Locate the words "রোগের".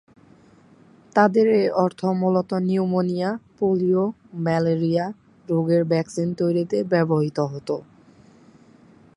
5.45-5.83